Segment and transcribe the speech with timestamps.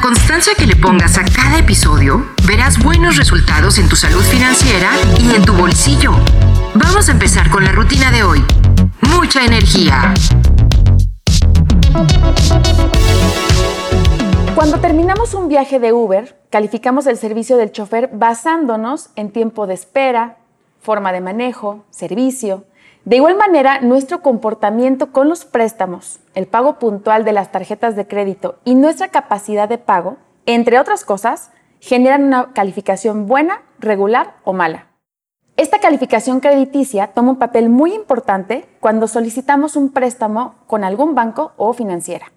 [0.00, 5.34] constancia que le pongas a cada episodio, verás buenos resultados en tu salud financiera y
[5.34, 6.12] en tu bolsillo.
[6.74, 8.44] Vamos a empezar con la rutina de hoy.
[9.00, 10.14] Mucha energía.
[14.54, 19.74] Cuando terminamos un viaje de Uber, calificamos el servicio del chofer basándonos en tiempo de
[19.74, 20.38] espera,
[20.80, 22.64] forma de manejo, servicio.
[23.08, 28.06] De igual manera, nuestro comportamiento con los préstamos, el pago puntual de las tarjetas de
[28.06, 34.52] crédito y nuestra capacidad de pago, entre otras cosas, generan una calificación buena, regular o
[34.52, 34.88] mala.
[35.56, 41.52] Esta calificación crediticia toma un papel muy importante cuando solicitamos un préstamo con algún banco
[41.56, 42.30] o financiera.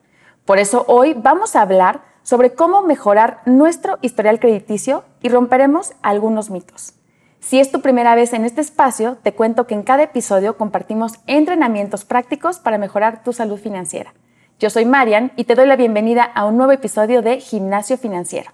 [0.45, 6.49] Por eso hoy vamos a hablar sobre cómo mejorar nuestro historial crediticio y romperemos algunos
[6.49, 6.93] mitos.
[7.41, 11.13] Si es tu primera vez en este espacio, te cuento que en cada episodio compartimos
[11.25, 14.13] entrenamientos prácticos para mejorar tu salud financiera.
[14.59, 18.51] Yo soy Marian y te doy la bienvenida a un nuevo episodio de Gimnasio Financiero.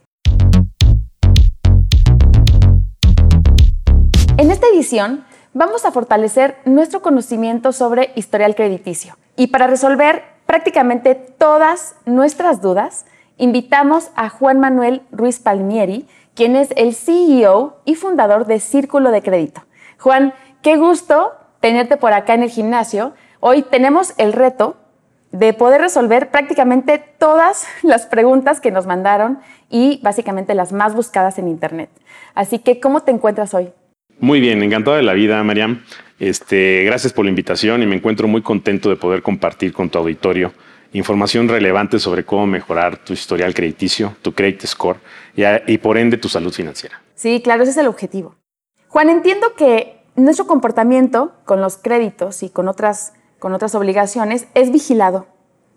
[4.38, 11.14] En esta edición vamos a fortalecer nuestro conocimiento sobre historial crediticio y para resolver prácticamente
[11.14, 18.46] todas nuestras dudas, invitamos a Juan Manuel Ruiz Palmieri, quien es el CEO y fundador
[18.46, 19.64] de Círculo de Crédito.
[19.98, 23.14] Juan, qué gusto tenerte por acá en el gimnasio.
[23.40, 24.78] Hoy tenemos el reto
[25.32, 29.40] de poder resolver prácticamente todas las preguntas que nos mandaron
[29.72, 31.90] y básicamente las más buscadas en Internet.
[32.36, 33.70] Así que, ¿cómo te encuentras hoy?
[34.20, 35.84] Muy bien, encantado de la vida, Mariam.
[36.20, 39.98] Este, gracias por la invitación y me encuentro muy contento de poder compartir con tu
[39.98, 40.54] auditorio
[40.94, 44.98] información relevante sobre cómo mejorar tu historial crediticio, tu credit score
[45.36, 47.02] y, por ende tu salud financiera.
[47.16, 48.36] Sí, claro, ese es el objetivo.
[48.88, 54.72] Juan, entiendo que nuestro comportamiento con los créditos y con otras, con otras obligaciones es
[54.72, 55.28] vigilado,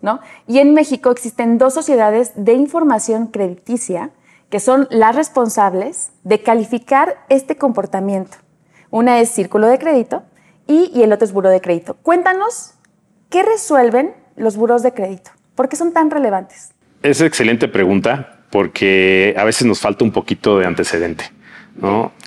[0.01, 0.19] ¿no?
[0.47, 4.11] Y en México existen dos sociedades de información crediticia
[4.49, 8.37] que son las responsables de calificar este comportamiento.
[8.89, 10.23] Una es Círculo de Crédito
[10.67, 11.95] y, y el otro es Buro de Crédito.
[12.01, 12.73] Cuéntanos,
[13.29, 15.31] ¿qué resuelven los buros de crédito?
[15.55, 16.71] ¿Por qué son tan relevantes?
[17.03, 21.31] Es excelente pregunta porque a veces nos falta un poquito de antecedente.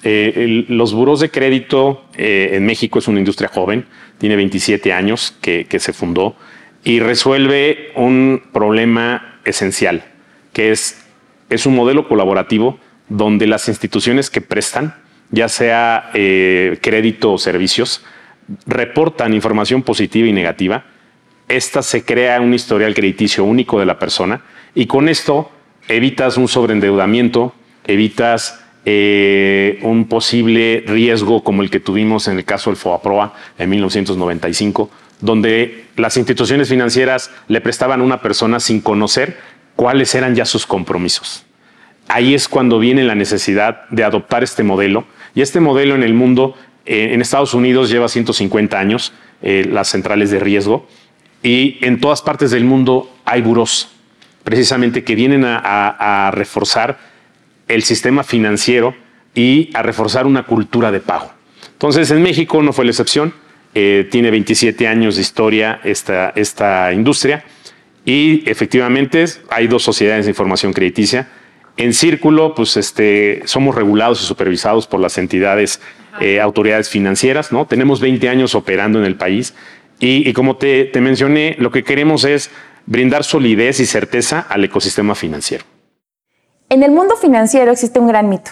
[0.02, 3.86] Eh, los buros de crédito eh, en México es una industria joven,
[4.18, 6.34] tiene 27 años que, que se fundó
[6.82, 10.04] y resuelve un problema esencial,
[10.52, 11.04] que es,
[11.50, 14.94] es un modelo colaborativo donde las instituciones que prestan,
[15.30, 18.04] ya sea eh, crédito o servicios,
[18.66, 20.84] reportan información positiva y negativa
[21.48, 24.42] esta se crea un historial crediticio único de la persona
[24.74, 25.50] y con esto
[25.88, 27.54] evitas un sobreendeudamiento,
[27.86, 33.70] evitas eh, un posible riesgo como el que tuvimos en el caso del FOAPROA en
[33.70, 34.90] 1995,
[35.20, 39.38] donde las instituciones financieras le prestaban a una persona sin conocer
[39.76, 41.44] cuáles eran ya sus compromisos.
[42.08, 46.14] Ahí es cuando viene la necesidad de adoptar este modelo y este modelo en el
[46.14, 46.54] mundo,
[46.84, 49.12] eh, en Estados Unidos lleva 150 años,
[49.42, 50.86] eh, las centrales de riesgo,
[51.44, 53.90] y en todas partes del mundo hay buros,
[54.42, 56.98] precisamente que vienen a, reforzar
[57.68, 58.96] el sistema financiero
[59.34, 61.30] y a reforzar una cultura de pago.
[61.72, 63.34] Entonces, en México no fue la excepción.
[63.74, 67.44] Eh, tiene 27 años de historia esta, esta industria
[68.04, 71.28] y efectivamente hay dos sociedades de información crediticia.
[71.76, 75.80] En Círculo, pues este, somos regulados y supervisados por las entidades,
[76.20, 77.66] eh, autoridades financieras, ¿no?
[77.66, 79.54] Tenemos 20 años operando en el país
[80.06, 82.50] y, como te, mencioné, lo que queremos es
[82.84, 85.64] brindar solidez y certeza al ecosistema financiero.
[86.68, 88.50] En el mundo financiero existe un gran mito.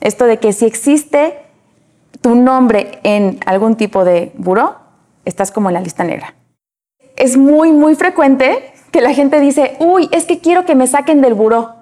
[0.00, 1.34] Esto de que si existe
[2.22, 4.76] tu nombre en algún tipo de buró,
[5.26, 6.34] estás como en la lista negra.
[7.16, 11.20] Es muy, muy frecuente que la gente dice, uy, es que quiero que me saquen
[11.20, 11.74] del buró.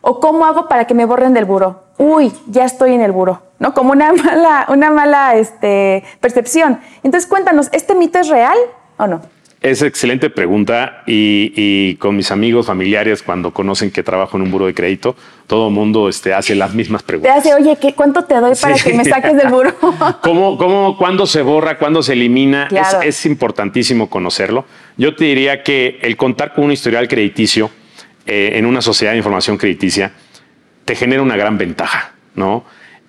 [0.00, 1.84] ¿O cómo hago para que me borren del buró?
[1.98, 3.74] Uy, ya estoy en el buró, ¿no?
[3.74, 6.80] Como una mala, una mala este, percepción.
[7.02, 8.56] Entonces, cuéntanos, ¿este mito es real
[8.96, 9.20] o no?
[9.60, 14.66] Es excelente pregunta y, con mis amigos familiares cuando conocen que trabajo en un buro
[14.66, 15.16] de crédito,
[15.48, 17.42] todo el mundo este, hace las mismas preguntas.
[17.42, 19.74] Te hace, oye, ¿qué, ¿cuánto te doy para que me saques del buro?
[20.22, 22.68] ¿Cómo, cómo, cuándo se borra, cuándo se elimina?
[22.70, 24.64] Es, es importantísimo conocerlo.
[24.96, 27.68] Yo te diría que el contar con un historial crediticio
[28.26, 30.12] eh, en una sociedad de información crediticia
[30.88, 32.64] te genera una gran ventaja, ¿no?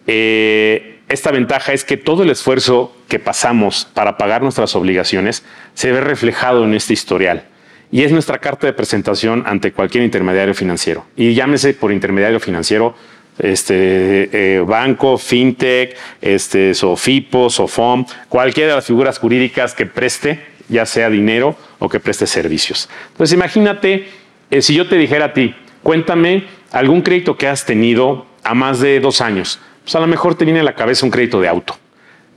[0.06, 5.46] Eh, esta ventaja es que todo el esfuerzo que pasamos para pagar nuestras obligaciones
[5.76, 7.46] se ve reflejado en este historial
[7.90, 11.06] y es nuestra carta de presentación ante cualquier intermediario financiero.
[11.16, 12.96] Y llámese por intermediario financiero
[13.38, 20.86] este, eh, banco, fintech, este, SOFIPO, SOFOM, cualquiera de las figuras jurídicas que preste, ya
[20.86, 22.90] sea dinero o que preste servicios.
[23.14, 24.10] Entonces imagínate
[24.52, 28.80] eh, si yo te dijera a ti, Cuéntame algún crédito que has tenido a más
[28.80, 29.60] de dos años.
[29.84, 31.78] Pues a lo mejor te viene a la cabeza un crédito de auto.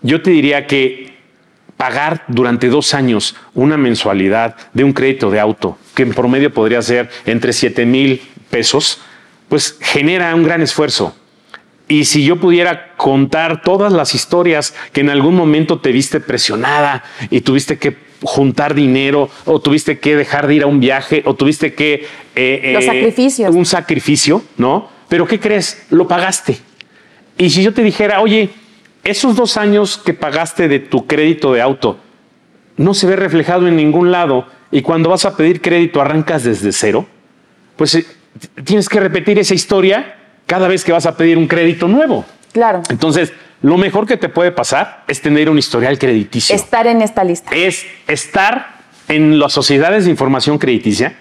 [0.02, 1.12] Yo te diría que
[1.76, 6.80] pagar durante dos años una mensualidad de un crédito de auto, que en promedio podría
[6.82, 9.00] ser entre 7 mil pesos,
[9.48, 11.16] pues genera un gran esfuerzo.
[11.88, 17.04] Y si yo pudiera contar todas las historias que en algún momento te viste presionada
[17.30, 21.34] y tuviste que juntar dinero o tuviste que dejar de ir a un viaje o
[21.34, 22.06] tuviste que...
[22.34, 23.54] Eh, Los eh, sacrificios.
[23.54, 24.88] Un sacrificio, ¿no?
[25.08, 25.84] Pero ¿qué crees?
[25.90, 26.58] Lo pagaste.
[27.38, 28.50] Y si yo te dijera, oye,
[29.04, 31.98] esos dos años que pagaste de tu crédito de auto
[32.76, 36.72] no se ve reflejado en ningún lado y cuando vas a pedir crédito arrancas desde
[36.72, 37.06] cero,
[37.76, 38.06] pues eh,
[38.64, 40.16] tienes que repetir esa historia
[40.46, 42.24] cada vez que vas a pedir un crédito nuevo.
[42.52, 42.82] Claro.
[42.88, 46.54] Entonces, lo mejor que te puede pasar es tener un historial crediticio.
[46.54, 47.50] Estar en esta lista.
[47.54, 51.16] Es estar en las sociedades de información crediticia,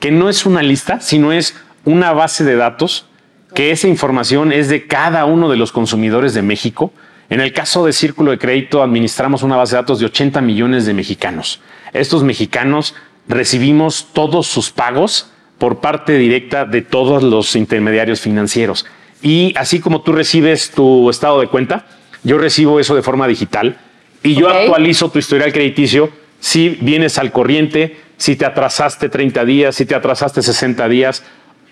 [0.00, 1.54] que no es una lista, sino es
[1.84, 3.06] una base de datos,
[3.54, 6.92] que esa información es de cada uno de los consumidores de México.
[7.30, 10.86] En el caso de Círculo de Crédito, administramos una base de datos de 80 millones
[10.86, 11.60] de mexicanos.
[11.92, 12.96] Estos mexicanos
[13.28, 18.84] recibimos todos sus pagos por parte directa de todos los intermediarios financieros.
[19.24, 21.86] Y así como tú recibes tu estado de cuenta,
[22.24, 23.78] yo recibo eso de forma digital
[24.22, 26.10] y yo actualizo tu historial crediticio
[26.40, 31.24] si vienes al corriente, si te atrasaste 30 días, si te atrasaste 60 días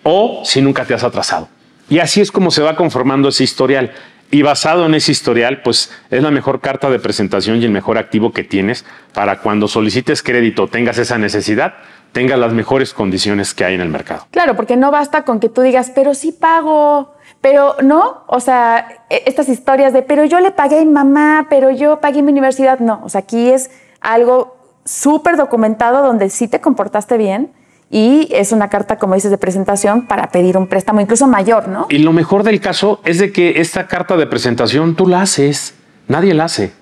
[0.02, 1.50] o si nunca te has atrasado.
[1.90, 3.92] Y así es como se va conformando ese historial.
[4.30, 7.98] Y basado en ese historial, pues es la mejor carta de presentación y el mejor
[7.98, 11.74] activo que tienes para cuando solicites crédito, tengas esa necesidad,
[12.12, 14.26] tenga las mejores condiciones que hay en el mercado.
[14.30, 19.04] Claro, porque no basta con que tú digas, pero sí pago, pero no, o sea,
[19.10, 22.32] e, estas historias de, pero yo le pagué a mi mamá, pero yo pagué mi
[22.32, 24.56] universidad, no, o sea, aquí es algo
[24.86, 27.52] súper documentado donde sí te comportaste bien
[27.90, 31.86] y es una carta, como dices, de presentación para pedir un préstamo incluso mayor, ¿no?
[31.90, 35.74] Y lo mejor del caso es de que esta carta de presentación tú la haces,
[36.08, 36.72] nadie la hace,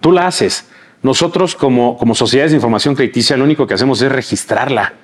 [0.00, 0.68] tú la haces.
[1.02, 4.94] Nosotros como, como sociedades de información crediticia lo único que hacemos es registrarla.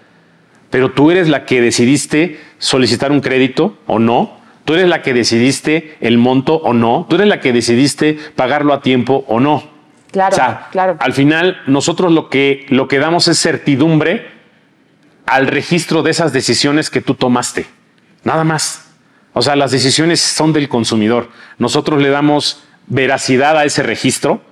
[0.71, 4.40] Pero tú eres la que decidiste solicitar un crédito o no.
[4.65, 7.07] Tú eres la que decidiste el monto o no.
[7.09, 9.65] Tú eres la que decidiste pagarlo a tiempo o no.
[10.13, 10.37] Claro,
[10.73, 10.97] claro.
[10.99, 14.29] Al final, nosotros lo que, lo que damos es certidumbre
[15.27, 17.67] al registro de esas decisiones que tú tomaste.
[18.25, 18.91] Nada más.
[19.33, 21.29] O sea, las decisiones son del consumidor.
[21.59, 24.43] Nosotros le damos veracidad a ese registro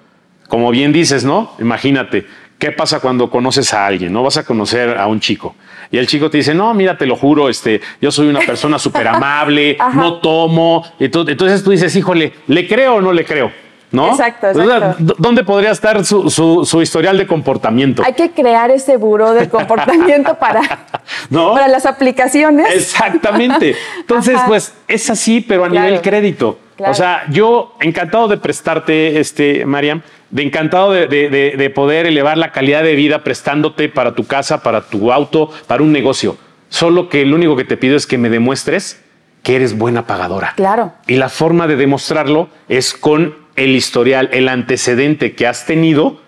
[0.48, 1.54] como bien dices, ¿no?
[1.60, 2.26] Imagínate,
[2.58, 4.12] ¿qué pasa cuando conoces a alguien?
[4.12, 5.54] No vas a conocer a un chico.
[5.90, 8.78] Y el chico te dice, no, mira, te lo juro, este, yo soy una persona
[8.78, 10.84] súper amable, no tomo.
[10.98, 13.50] Entonces tú dices, híjole, ¿le creo o no le creo?
[13.90, 14.10] ¿No?
[14.10, 15.14] Exacto, exacto.
[15.16, 18.02] ¿Dónde podría estar su, historial de comportamiento?
[18.04, 20.60] Hay que crear ese buró de comportamiento para,
[21.30, 22.66] para las aplicaciones.
[22.74, 23.74] Exactamente.
[24.00, 26.58] Entonces, pues es así, pero a nivel crédito.
[26.86, 32.82] O sea, yo encantado de prestarte, este, Mariam, de encantado de, poder elevar la calidad
[32.82, 36.36] de vida prestándote para tu casa, para tu auto, para un negocio.
[36.68, 39.02] Solo que lo único que te pido es que me demuestres
[39.42, 40.52] que eres buena pagadora.
[40.56, 40.92] Claro.
[41.06, 46.20] Y la forma de demostrarlo es con el historial, el antecedente que has tenido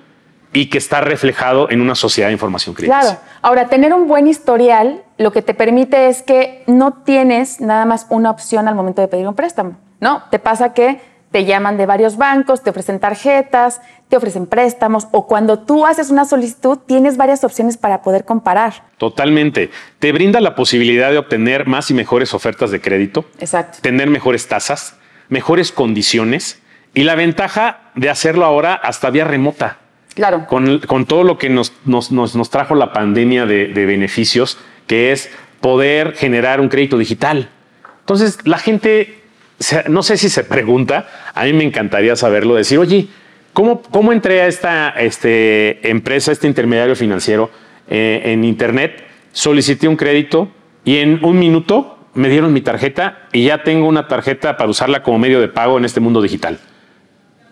[0.52, 3.00] y que está reflejado en una sociedad de información crítica.
[3.00, 3.18] Claro.
[3.42, 8.06] Ahora, tener un buen historial lo que te permite es que no tienes nada más
[8.08, 9.76] una opción al momento de pedir un préstamo.
[10.00, 15.06] No, te pasa que te llaman de varios bancos, te ofrecen tarjetas, te ofrecen préstamos
[15.12, 18.82] o cuando tú haces una solicitud tienes varias opciones para poder comparar.
[18.98, 19.70] Totalmente.
[20.00, 23.24] Te brinda la posibilidad de obtener más y mejores ofertas de crédito.
[23.38, 23.78] Exacto.
[23.80, 24.96] Tener mejores tasas,
[25.28, 26.60] mejores condiciones
[26.94, 29.78] y la ventaja de hacerlo ahora hasta vía remota.
[30.14, 30.46] Claro.
[30.48, 34.58] Con, todo lo que nos, nos, trajo la pandemia de, de beneficios,
[34.88, 37.48] que es poder generar un crédito digital.
[38.00, 39.19] Entonces, la gente
[39.88, 43.08] no sé si se pregunta, a mí me encantaría saberlo, decir, oye,
[43.52, 47.50] ¿cómo, cómo entré a esta este, empresa, este intermediario financiero
[47.88, 49.04] eh, en Internet?
[49.32, 50.48] Solicité un crédito
[50.84, 55.02] y en un minuto me dieron mi tarjeta y ya tengo una tarjeta para usarla
[55.02, 56.58] como medio de pago en este mundo digital.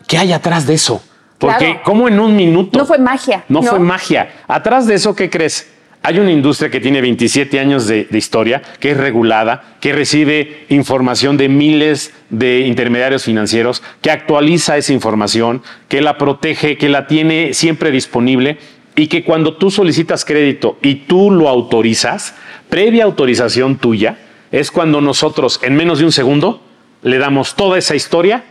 [0.06, 1.02] ¿Qué hay atrás de eso?
[1.38, 2.78] Porque, ¿cómo en un minuto?
[2.78, 3.44] No fue magia.
[3.48, 4.30] no, fue magia.
[4.48, 5.70] Atrás de eso, ¿qué crees?
[6.02, 11.37] Hay una industria que tiene 27 años de, historia, que es regulada, que recibe información
[11.37, 17.52] de miles de intermediarios financieros, que actualiza esa información, que la protege, que la tiene
[17.52, 18.59] siempre disponible
[18.95, 22.35] y que cuando tú solicitas crédito y tú lo autorizas,
[22.69, 24.19] previa autorización tuya,
[24.50, 26.62] es cuando nosotros en menos de un segundo
[27.02, 28.45] le damos toda esa historia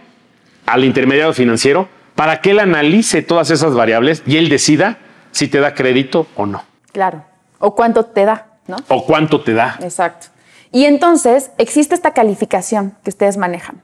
[0.65, 4.99] al intermediario financiero para que él analice todas esas variables y él decida
[5.31, 6.63] si te da crédito o no.
[6.91, 7.23] Claro.
[7.59, 8.77] O cuánto te da, ¿no?
[8.87, 9.77] O cuánto te da.
[9.81, 10.27] Exacto.
[10.71, 13.81] Y entonces existe esta calificación que ustedes manejan.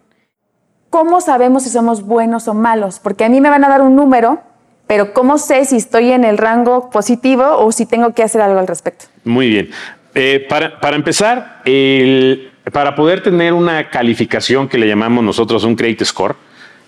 [0.89, 2.99] ¿Cómo sabemos si somos buenos o malos?
[2.99, 4.41] Porque a mí me van a dar un número,
[4.85, 8.59] pero ¿cómo sé si estoy en el rango positivo o si tengo que hacer algo
[8.59, 9.05] al respecto?
[9.23, 9.71] Muy bien.
[10.13, 15.75] Eh, para, para, empezar, el, para poder tener una calificación que le llamamos nosotros un
[15.75, 16.35] credit score,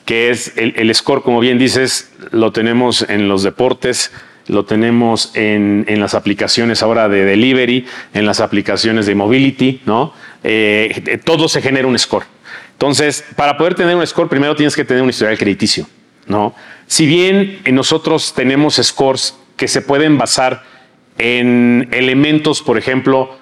[0.06, 4.12] que es el, el score, como bien dices, lo tenemos en los deportes,
[4.48, 10.14] lo tenemos en, en, las aplicaciones ahora de delivery, en las aplicaciones de mobility, ¿no?
[10.44, 12.26] Eh, todo se genera un score.
[12.74, 15.88] Entonces, para poder tener un score, primero tienes que tener un historial crediticio,
[16.28, 16.54] ¿no?
[16.88, 20.64] Si bien nosotros tenemos scores que se pueden basar
[21.18, 23.38] en elementos, por ejemplo,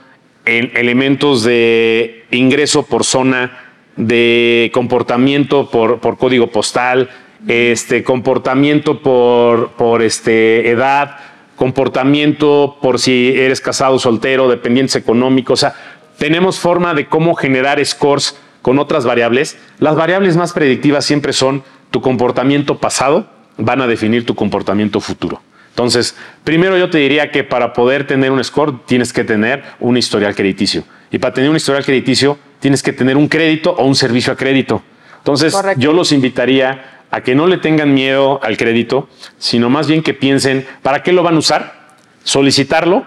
[0.45, 3.59] en elementos de ingreso por zona,
[3.95, 7.09] de comportamiento por, por código postal,
[7.47, 11.17] este comportamiento por, por este, edad,
[11.55, 15.59] comportamiento por si eres casado, soltero, dependientes económicos.
[15.59, 15.75] O sea,
[16.17, 19.57] tenemos forma de cómo generar scores con otras variables.
[19.79, 25.41] Las variables más predictivas siempre son tu comportamiento pasado, van a definir tu comportamiento futuro.
[25.69, 29.97] Entonces, primero yo te diría que para poder tener un score tienes que tener un
[29.97, 30.83] historial crediticio.
[31.11, 34.35] Y para tener un historial crediticio tienes que tener un crédito o un servicio a
[34.35, 34.81] crédito.
[35.17, 35.81] Entonces, Correcto.
[35.81, 40.15] yo los invitaría a que no le tengan miedo al crédito, sino más bien que
[40.15, 41.93] piensen, ¿para qué lo van a usar?
[42.23, 43.05] Solicitarlo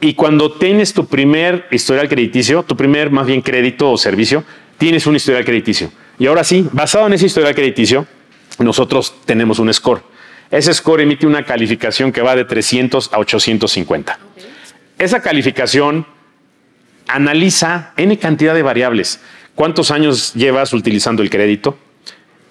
[0.00, 4.42] y cuando tienes tu primer historial crediticio, tu primer más bien crédito o servicio,
[4.78, 5.92] tienes un historial crediticio.
[6.18, 8.08] Y ahora sí, basado en ese historial crediticio,
[8.58, 10.02] nosotros tenemos un score.
[10.50, 14.18] Ese score emite una calificación que va de 300 a 850.
[14.32, 14.44] Okay.
[14.98, 16.04] Esa calificación
[17.06, 19.20] analiza N cantidad de variables.
[19.54, 21.78] ¿Cuántos años llevas utilizando el crédito?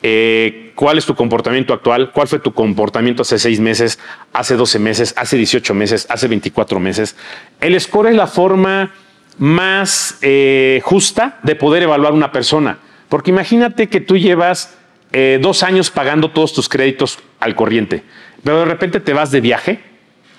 [0.04, 3.98] Eh, cuál es tu comportamiento actual, cuál fue tu comportamiento hace seis meses,
[4.34, 7.16] hace 12 meses, hace 18 meses, hace 24 meses.
[7.60, 8.92] El score es la forma
[9.38, 12.78] más eh, justa de poder evaluar una persona.
[13.10, 14.76] Porque imagínate que tú llevas
[15.12, 18.04] eh, dos años pagando todos tus créditos al corriente,
[18.44, 19.80] pero de repente te vas de viaje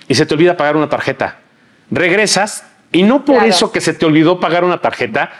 [0.07, 1.39] y se te olvida pagar una tarjeta.
[1.89, 3.49] Regresas y no por claro.
[3.49, 5.31] eso que se te olvidó pagar una tarjeta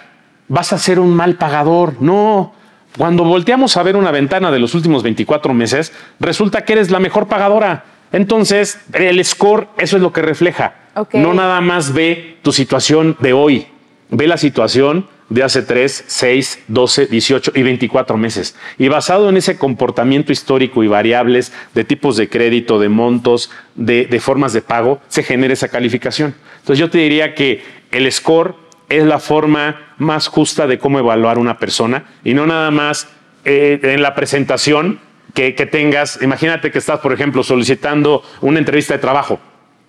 [0.47, 2.01] vas a ser un mal pagador.
[2.01, 2.53] No,
[2.97, 6.99] cuando volteamos a ver una ventana de los últimos 24 meses, resulta que eres la
[6.99, 7.85] mejor pagadora.
[8.11, 10.75] Entonces, el score, eso es lo que refleja.
[10.95, 11.21] Okay.
[11.21, 13.67] No nada más ve tu situación de hoy,
[14.09, 18.55] ve la situación de hace 3, 6, 12, 18 y 24 meses.
[18.77, 24.05] Y basado en ese comportamiento histórico y variables de tipos de crédito, de montos, de,
[24.05, 26.33] de formas de pago, se genera esa calificación.
[26.59, 27.61] Entonces yo te diría que
[27.91, 28.55] el score
[28.89, 33.07] es la forma más justa de cómo evaluar una persona y no nada más
[33.45, 34.99] eh, en la presentación
[35.33, 36.19] que, que, tengas.
[36.21, 39.39] Imagínate que estás, por ejemplo, solicitando una entrevista de trabajo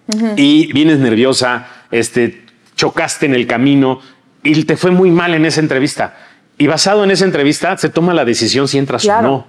[0.08, 0.34] uh -huh.
[0.36, 2.44] y vienes nerviosa, este,
[2.76, 4.00] chocaste en el camino
[4.42, 6.16] y te fue muy mal en esa entrevista.
[6.58, 9.28] Y basado en esa entrevista se toma la decisión si entras claro.
[9.28, 9.46] o no.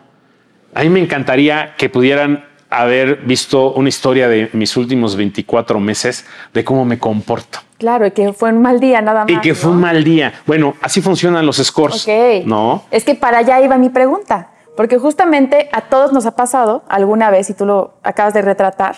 [0.76, 6.26] A mí me encantaría que pudieran haber visto una historia de mis últimos 24 meses
[6.54, 7.60] de cómo me comporto.
[7.80, 9.32] Claro, y que fue un mal día nada más.
[9.32, 10.34] Y que fue un mal día.
[10.46, 12.06] Bueno, así funcionan los scores.
[12.06, 12.46] Ok.
[12.46, 12.84] ¿No?
[12.92, 14.52] Es que para allá iba mi pregunta.
[14.76, 18.98] Porque justamente a todos nos ha pasado alguna vez, y tú lo acabas de retratar,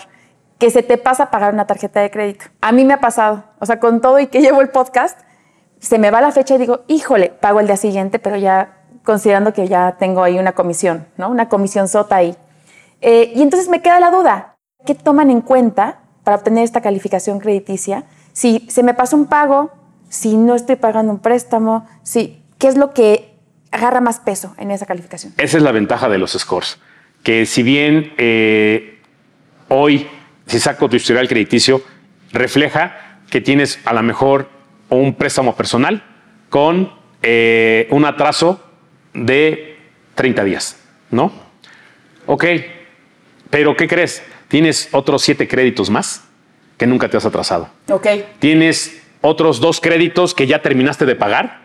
[0.58, 2.46] que se te pasa pagar una tarjeta de crédito.
[2.60, 3.44] A mí me ha pasado.
[3.60, 5.18] O sea, con todo y que llevo el podcast,
[5.78, 9.52] se me va la fecha y digo, híjole, pago el día siguiente, pero ya considerando
[9.52, 11.28] que ya tengo ahí una comisión, ¿no?
[11.28, 12.36] Una comisión sota ahí.
[13.00, 17.40] Eh, y entonces me queda la duda, ¿qué toman en cuenta para obtener esta calificación
[17.40, 18.04] crediticia?
[18.32, 19.72] Si se me pasa un pago,
[20.08, 23.34] si no estoy pagando un préstamo, si, ¿qué es lo que
[23.70, 25.32] agarra más peso en esa calificación?
[25.38, 26.78] Esa es la ventaja de los scores,
[27.22, 29.00] que si bien eh,
[29.68, 30.06] hoy,
[30.46, 31.82] si saco tu historial crediticio,
[32.32, 34.48] refleja que tienes a lo mejor
[34.88, 36.02] un préstamo personal
[36.48, 38.62] con eh, un atraso
[39.14, 39.78] de
[40.14, 40.76] 30 días,
[41.10, 41.32] ¿no?
[42.26, 42.44] Ok,
[43.50, 44.22] pero ¿qué crees?
[44.48, 46.24] Tienes otros siete créditos más
[46.76, 47.68] que nunca te has atrasado.
[47.88, 48.06] Ok.
[48.38, 51.60] Tienes otros dos créditos que ya terminaste de pagar,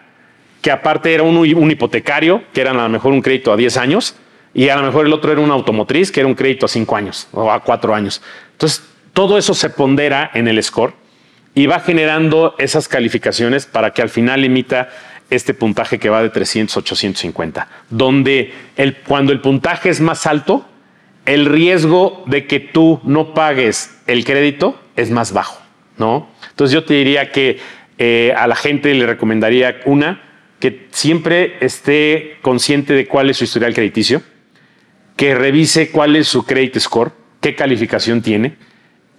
[0.61, 3.77] que aparte era un, un hipotecario, que era a lo mejor un crédito a 10
[3.77, 4.15] años,
[4.53, 6.95] y a lo mejor el otro era un automotriz, que era un crédito a 5
[6.95, 8.21] años o a 4 años.
[8.53, 8.83] Entonces,
[9.13, 10.93] todo eso se pondera en el score
[11.53, 14.89] y va generando esas calificaciones para que al final emita
[15.29, 20.25] este puntaje que va de 300 a 850, donde el, cuando el puntaje es más
[20.27, 20.65] alto,
[21.27, 25.61] el riesgo de que tú no pagues el crédito es más bajo,
[25.97, 26.29] ¿no?
[26.49, 27.59] Entonces yo te diría que
[27.99, 30.23] eh, a la gente le recomendaría una,
[30.59, 34.23] que siempre esté consciente de cuál es su historial crediticio,
[35.17, 38.55] que revise cuál es su credit score, qué calificación tiene,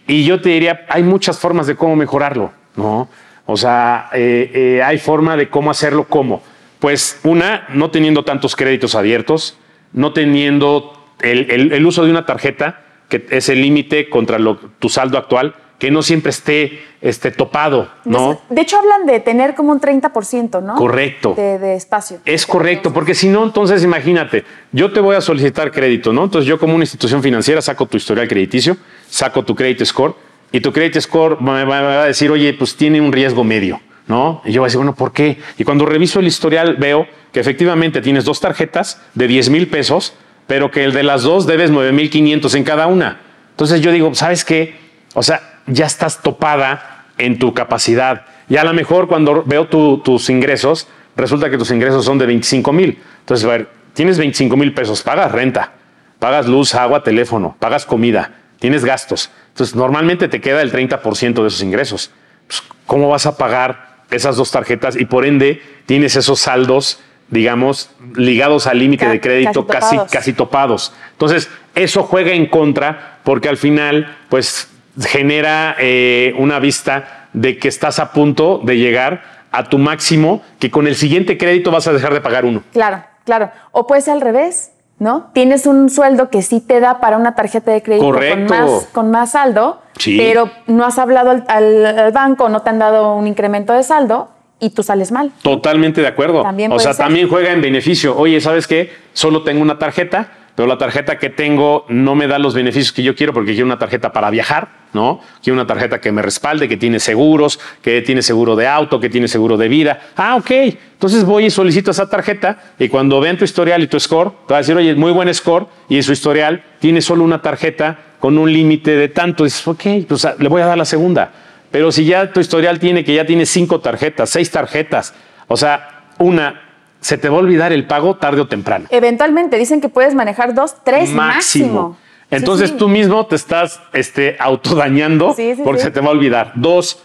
[0.07, 3.09] y yo te diría, hay muchas formas de cómo mejorarlo, ¿no?
[3.45, 6.43] O sea, eh, eh, hay forma de cómo hacerlo, ¿cómo?
[6.79, 9.59] Pues una, no teniendo tantos créditos abiertos,
[9.93, 14.39] no teniendo el, uso de una tarjeta, que es el límite contra
[14.79, 18.41] tu saldo actual, que no siempre esté, esté topado, ¿no?
[18.51, 20.75] De hecho, hablan de tener como un 30%, ¿no?
[20.75, 21.35] Correcto.
[21.37, 22.19] De, espacio.
[22.25, 26.25] Es correcto, porque si no, entonces imagínate, yo te voy a solicitar crédito, ¿no?
[26.25, 28.77] Entonces yo como una institución financiera saco tu historial crediticio,
[29.09, 30.17] saco tu credit score
[30.51, 34.43] y tu credit score me va a decir, oye, pues tiene un riesgo medio, ¿no?
[34.45, 35.39] Y yo voy a decir, bueno, ¿por qué?
[35.59, 40.15] Y cuando reviso el historial veo que efectivamente tienes dos tarjetas de 10 mil pesos,
[40.49, 43.21] pero que el de las dos debes 9 mil 500 en cada una.
[43.51, 44.77] Entonces yo digo, ¿sabes qué?
[45.15, 48.25] O sea, ya estás topada en tu capacidad.
[48.49, 52.73] Y a lo mejor cuando veo tus ingresos, resulta que tus ingresos son de 25
[52.73, 52.99] mil.
[53.21, 55.73] Entonces, a ver, tienes 25 mil pesos, pagas renta,
[56.19, 59.31] pagas luz, agua, teléfono, pagas comida, tienes gastos.
[59.49, 62.11] Entonces, normalmente te queda el 30% de esos ingresos.
[62.47, 64.97] Pues, ¿Cómo vas a pagar esas dos tarjetas?
[64.97, 70.33] Y por ende, tienes esos saldos, digamos, ligados al límite de crédito casi, casi, casi
[70.33, 70.95] topados.
[71.13, 74.69] Entonces, eso juega en contra porque al final, pues,
[75.01, 80.71] genera eh, una vista de que estás a punto de llegar a tu máximo, que
[80.71, 82.63] con el siguiente crédito vas a dejar de pagar uno.
[82.73, 83.51] Claro, claro.
[83.73, 84.73] O puede ser al revés.
[84.99, 85.31] ¿no?
[85.33, 89.11] Tienes un sueldo que sí te da para una tarjeta de crédito con más, con
[89.11, 93.85] más saldo, pero no has hablado al, banco, no te han dado un incremento de
[93.85, 94.31] saldo
[94.61, 95.33] y tú sales mal.
[95.43, 96.45] Totalmente de acuerdo.
[96.71, 98.17] o sea, también juega en beneficio.
[98.17, 98.93] Oye, ¿sabes qué?
[99.13, 103.03] Solo tengo una tarjeta, pero la tarjeta que tengo no me da los beneficios que
[103.03, 105.21] yo quiero porque quiero una tarjeta para viajar, ¿no?
[105.43, 109.09] Quiero una tarjeta que me respalde, que tiene seguros, que tiene seguro de auto, que
[109.09, 110.01] tiene seguro de vida.
[110.17, 110.51] Ah, ok.
[110.51, 114.55] Entonces voy y solicito esa tarjeta y cuando vean tu historial y tu score, te
[114.55, 117.99] va a decir, oye, muy buen score y en su historial tiene solo una tarjeta
[118.19, 119.45] con un límite de tanto.
[119.45, 121.31] Y dices, ok, pues ah, le voy a dar la segunda.
[121.71, 125.15] Pero si ya tu historial tiene que ya tiene cinco tarjetas, seis tarjetas,
[125.47, 126.63] o sea, una
[127.01, 128.87] se te va a olvidar el pago tarde o temprano.
[128.91, 131.97] Eventualmente dicen que puedes manejar dos, tres máximo.
[132.31, 136.53] Entonces tú mismo te estás este, autodañando porque se te va a olvidar.
[136.57, 137.03] Dos,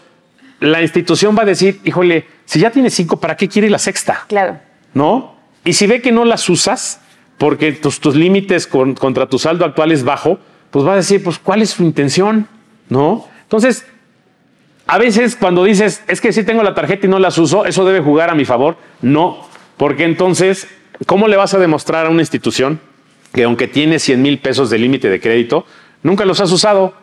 [0.60, 4.24] la institución va a decir, híjole, si ya tienes cinco, ¿para qué quiere la sexta?
[4.28, 4.58] Claro.
[4.92, 5.36] ¿No?
[5.64, 7.00] Y si ve que no las usas
[7.38, 10.38] porque tus, tus límites contra tu saldo actual es bajo,
[10.70, 12.48] pues va a decir, pues, ¿cuál es su intención?
[12.88, 13.26] ¿No?
[13.42, 13.86] Entonces,
[14.86, 17.84] a veces cuando dices, es que si tengo la tarjeta y no las uso, eso
[17.84, 18.76] debe jugar a mi favor.
[19.00, 20.68] No, porque entonces,
[21.06, 22.80] ¿cómo le vas a demostrar a una institución
[23.32, 25.66] que aunque tiene 100 mil pesos de límite de crédito,
[26.02, 26.94] nunca los has usado?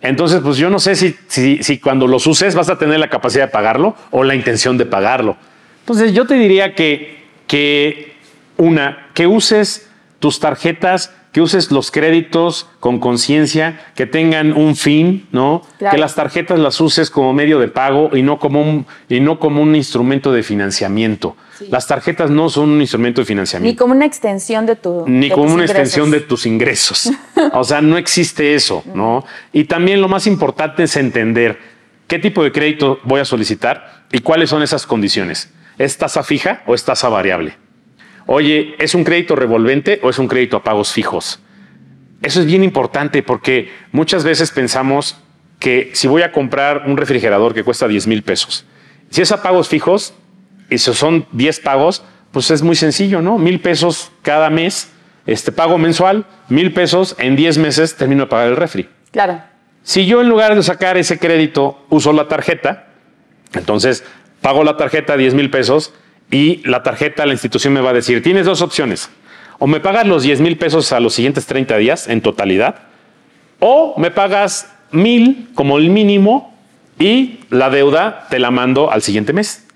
[0.00, 3.46] Entonces, pues yo no sé si, si, cuando los uses vas a tener la capacidad
[3.46, 5.36] de pagarlo o la intención de pagarlo.
[5.80, 8.14] Entonces, yo te diría que, que
[8.56, 15.28] una, que uses tus tarjetas que uses los créditos con conciencia, que tengan un fin,
[15.30, 15.62] ¿no?
[15.78, 19.38] Que las tarjetas las uses como medio de pago y no como un, y no
[19.38, 21.36] como un instrumento de financiamiento.
[21.70, 23.72] Las tarjetas no son un instrumento de financiamiento.
[23.72, 27.08] Ni como una extensión de tu Ni como una extensión de tus ingresos.
[27.52, 29.24] o sea, no existe eso, ¿no?
[29.52, 31.60] Y también lo más importante es entender
[32.08, 35.52] qué tipo de crédito voy a solicitar y cuáles son esas condiciones.
[35.78, 37.67] ¿Es tasa fija o es tasa variable?
[38.30, 41.40] Oye, ¿es un crédito revolvente o es un crédito a pagos fijos?
[42.20, 45.16] Eso es bien importante porque muchas veces pensamos
[45.58, 48.66] que si voy a comprar un refrigerador que cuesta 10 mil pesos,
[49.08, 50.12] si es a pagos fijos
[50.68, 53.38] y si son 10 pagos, pues es muy sencillo, ¿no?
[53.38, 54.90] Mil pesos cada mes,
[55.24, 58.90] este pago mensual, mil pesos en 10 meses termino de pagar el refri.
[59.10, 59.40] Claro.
[59.82, 62.88] Si yo en lugar de sacar ese crédito uso la tarjeta,
[63.54, 64.04] entonces
[64.42, 65.94] pago la tarjeta 10 mil pesos
[66.30, 69.10] y la tarjeta, la institución me va a decir, tienes dos opciones.
[69.58, 72.76] O me pagas los 10 mil pesos a los siguientes 30 días en totalidad,
[73.60, 76.54] o me pagas mil como el mínimo
[76.98, 79.66] y la deuda te la mando al siguiente mes.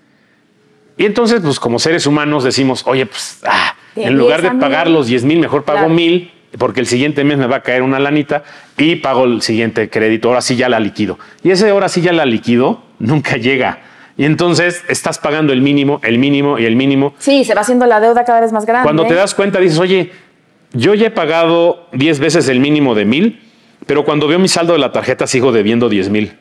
[0.96, 5.06] Y entonces, pues como seres humanos decimos, oye, pues ah, en lugar de pagar los
[5.06, 8.44] 10 mil, mejor pago mil, porque el siguiente mes me va a caer una lanita
[8.76, 10.28] y pago el siguiente crédito.
[10.28, 11.18] Ahora sí ya la liquido.
[11.42, 13.80] Y ese ahora sí ya la liquido nunca llega.
[14.22, 17.12] Y entonces estás pagando el mínimo, el mínimo y el mínimo.
[17.18, 18.85] Sí, se va haciendo la deuda cada vez más grande.
[18.85, 20.12] Cuando te das cuenta dices, oye,
[20.74, 23.42] yo ya he pagado 10 veces el mínimo de mil,
[23.85, 26.38] pero cuando veo mi saldo de la tarjeta sigo debiendo 10 mil.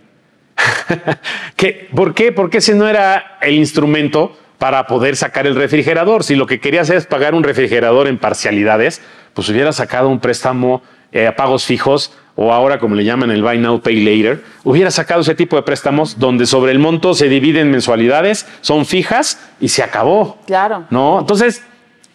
[1.96, 2.32] ¿Por qué?
[2.32, 6.24] Porque ese no era el instrumento para poder sacar el refrigerador.
[6.24, 9.02] Si lo que querías es pagar un refrigerador en parcialidades,
[9.34, 13.44] pues hubiera sacado un préstamo eh, a pagos fijos o ahora como le llaman el
[13.44, 17.30] Buy Now, Pay Later, hubiera sacado ese tipo de préstamos donde sobre el monto se
[17.30, 20.38] dividen mensualidades, son fijas y se acabó.
[20.48, 20.86] Claro.
[20.90, 21.20] ¿No?
[21.20, 21.64] Entonces,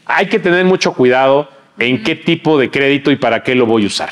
[0.04, 1.48] hay que tener mucho cuidado
[1.78, 4.10] en qué tipo de crédito y para qué lo voy a usar.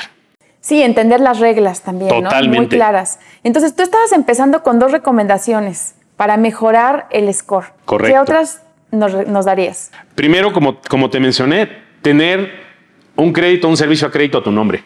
[0.61, 2.29] Sí, entender las reglas también, ¿no?
[2.47, 3.19] Muy claras.
[3.43, 7.65] Entonces, tú estabas empezando con dos recomendaciones para mejorar el score.
[7.85, 8.13] Correcto.
[8.13, 9.91] ¿Qué otras nos, darías?
[10.15, 11.69] Primero, como, como te mencioné,
[12.01, 12.51] tener
[13.15, 14.83] un crédito, un servicio a crédito a tu nombre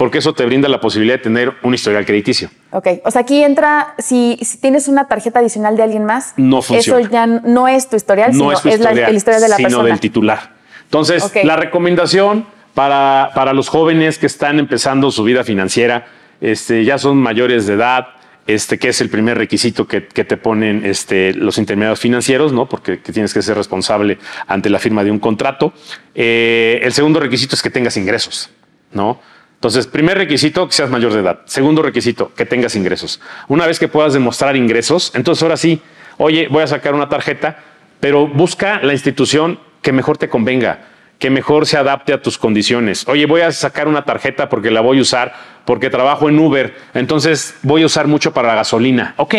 [0.00, 2.48] porque eso te brinda la posibilidad de tener un historial crediticio.
[2.70, 7.00] Ok, o sea, aquí entra, si, tienes una tarjeta adicional de alguien más, no funciona.
[7.02, 10.00] Eso ya no es tu historial, sino es, la, el historial de la sino del
[10.00, 10.54] titular.
[10.84, 16.06] Entonces, la recomendación para, para, los jóvenes que están empezando su vida financiera,
[16.40, 18.06] este, ya son mayores de edad,
[18.46, 22.66] este, que es el primer requisito que, te ponen este, los intermediarios financieros, ¿no?
[22.66, 25.74] porque tienes que ser responsable ante la firma de un contrato.
[26.14, 28.48] Eh, el segundo requisito es que tengas ingresos.
[28.92, 29.20] ¿no?
[29.60, 31.40] Entonces, primer requisito, que seas mayor de edad.
[31.44, 33.20] Segundo requisito, que tengas ingresos.
[33.46, 35.82] Una vez que puedas demostrar ingresos, entonces ahora sí,
[36.16, 37.58] oye, voy a sacar una tarjeta,
[38.00, 40.84] pero busca la institución que mejor te convenga,
[41.18, 43.06] que mejor se adapte a tus condiciones.
[43.06, 45.34] Oye, voy a sacar una tarjeta porque la voy a usar,
[45.66, 49.12] porque trabajo en Uber, entonces voy a usar mucho para la gasolina.
[49.18, 49.34] Ok,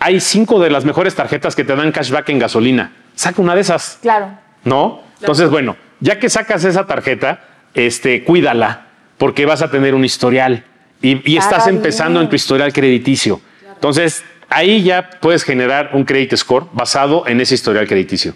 [0.00, 2.90] hay cinco de las mejores tarjetas que te dan cashback en gasolina.
[3.14, 4.00] Saca una de esas.
[4.02, 4.36] Claro.
[4.64, 5.02] ¿No?
[5.20, 10.64] Entonces, bueno, ya que sacas esa tarjeta, este, cuídala porque vas a tener un historial
[11.02, 13.40] y, estás empezando en tu historial crediticio.
[13.74, 18.34] Entonces, ahí ya puedes generar un credit score basado en ese historial crediticio.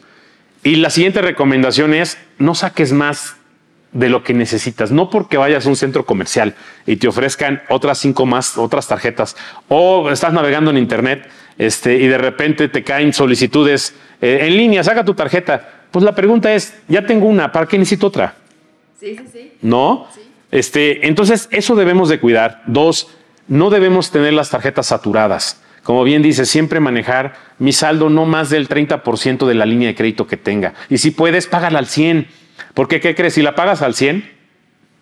[0.62, 3.36] Y la siguiente recomendación es no saques más
[3.92, 6.54] de lo que necesitas, no porque vayas a un centro comercial
[6.86, 9.34] y te ofrezcan otras cinco más, otras tarjetas,
[9.68, 14.84] o estás navegando en internet este, y de repente te caen solicitudes eh, en línea,
[14.84, 15.86] saca tu tarjeta.
[15.90, 18.34] Pues la pregunta es, ya tengo una, ¿para qué necesito otra?
[19.00, 19.52] Sí, sí, sí.
[19.62, 20.06] ¿No?
[20.14, 20.20] Sí.
[20.50, 22.62] Este, entonces, eso debemos de cuidar.
[22.66, 23.08] Dos,
[23.48, 25.60] no debemos tener las tarjetas saturadas.
[25.82, 29.94] Como bien dice, siempre manejar mi saldo no más del 30% de la línea de
[29.94, 30.74] crédito que tenga.
[30.88, 32.26] Y si puedes, págala al 100.
[32.74, 33.34] Porque, ¿qué crees?
[33.34, 34.30] Si la pagas al 100,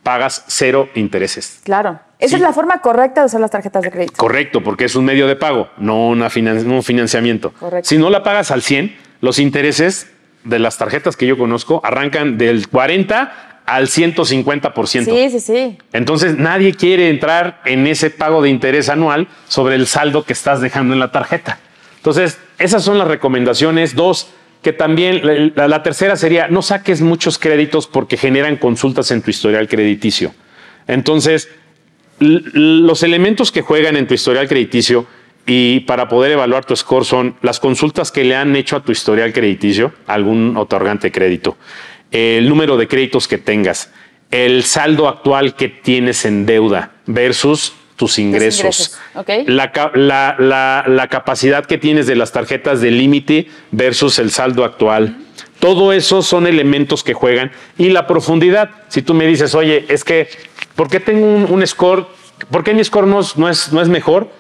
[0.03, 1.61] pagas cero intereses.
[1.65, 1.99] Claro.
[2.19, 4.15] Esa es la forma correcta de usar las tarjetas de crédito.
[4.17, 7.53] Correcto, porque es un medio de pago, no una un financiamiento.
[7.53, 7.89] Correcto.
[7.89, 10.11] Si no la pagas al 100, los intereses
[10.45, 15.05] de las tarjetas que yo conozco arrancan del 40 al 150%.
[15.05, 15.79] Sí, sí, sí.
[15.93, 20.61] Entonces nadie quiere entrar en ese pago de interés anual sobre el saldo que estás
[20.61, 21.59] dejando en la tarjeta.
[21.97, 23.97] Entonces, esas son las recomendaciones.
[23.97, 24.29] Dos,
[24.63, 29.67] que también la, tercera sería no saques muchos créditos porque generan consultas en tu historial
[29.69, 30.33] crediticio.
[30.87, 31.49] Entonces,
[32.21, 35.07] los elementos que juegan en tu historial crediticio
[35.45, 38.93] y para poder evaluar tu score son las consultas que le han hecho a tu
[38.93, 41.57] historial crediticio, algún otorgante de crédito
[42.11, 43.91] el número de créditos que tengas,
[44.31, 48.97] el saldo actual que tienes en deuda versus tus ingresos,
[49.47, 55.19] la, capacidad que tienes de las tarjetas de límite versus el saldo actual.
[55.59, 58.71] Todo eso son elementos que juegan y la profundidad.
[58.89, 60.29] Si tú me dices, oye, es que,
[60.75, 62.07] ¿por qué tengo un, score?
[62.51, 64.31] ¿Por qué mi score no, no, es, no es mejor?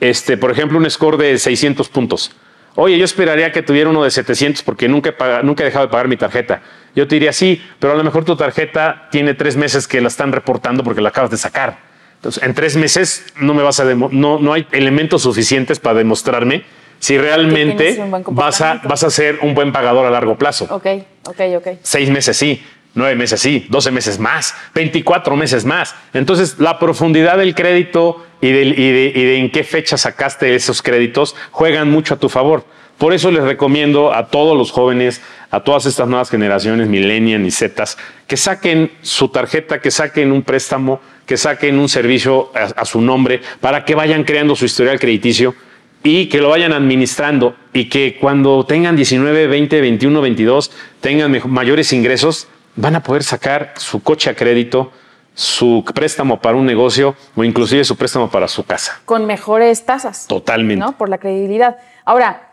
[0.00, 2.30] Este, por ejemplo, un score de 600 puntos.
[2.76, 5.90] Oye, yo esperaría que tuviera uno de 700 porque nunca he, nunca he dejado de
[5.90, 6.62] pagar mi tarjeta.
[6.94, 10.08] Yo te diría, sí, pero a lo mejor tu tarjeta tiene tres meses que la
[10.08, 11.78] están reportando porque la acabas de sacar.
[12.16, 16.64] Entonces, en tres meses no, me vas a no, no hay elementos suficientes para demostrarme
[16.98, 20.66] si realmente vas a, vas a ser un buen pagador a largo plazo.
[20.70, 20.86] Ok,
[21.26, 21.68] ok, ok.
[21.82, 22.62] Seis meses sí,
[22.96, 25.94] nueve meses sí, doce meses más, veinticuatro meses más.
[26.12, 32.14] Entonces, la profundidad del crédito y de, en qué fecha sacaste esos créditos juegan mucho
[32.14, 32.64] a tu favor.
[32.98, 37.50] Por eso les recomiendo a todos los jóvenes, a todas estas nuevas generaciones, millennials y
[37.50, 43.02] zetas, que saquen su tarjeta, que saquen un préstamo, que saquen un servicio a, su
[43.02, 45.54] nombre, para que vayan creando su historial crediticio
[46.02, 51.92] y que lo vayan administrando y que cuando tengan 19, 20, 21, 22, tengan mayores
[51.92, 54.92] ingresos, van a poder sacar su coche a crédito,
[55.34, 59.00] su préstamo para un negocio o inclusive su préstamo para su casa.
[59.04, 60.26] Con mejores tasas.
[60.26, 60.84] Totalmente.
[60.84, 60.96] ¿no?
[60.96, 61.78] Por la credibilidad.
[62.04, 62.52] Ahora,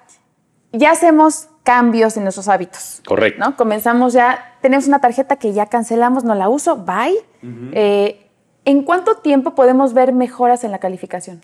[0.72, 3.02] ya hacemos cambios en nuestros hábitos.
[3.06, 3.40] Correcto.
[3.40, 3.56] ¿no?
[3.56, 7.16] Comenzamos ya, tenemos una tarjeta que ya cancelamos, no la uso, bye.
[7.74, 8.28] Eh,
[8.66, 11.42] ¿En cuánto tiempo podemos ver mejoras en la calificación?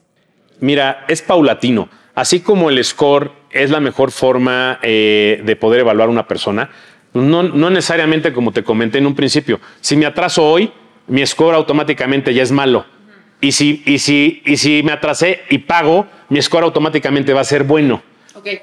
[0.60, 1.90] Mira, es paulatino.
[2.16, 6.70] Así como el score es la mejor forma eh, de poder evaluar una persona,
[7.14, 9.60] no, no necesariamente como te comenté en un principio.
[9.82, 10.72] Si me atraso hoy,
[11.08, 12.86] mi score automáticamente ya es malo.
[13.42, 17.46] Y si, y, si, y si me atrasé y pago, mi score automáticamente va a
[17.46, 18.02] ser bueno.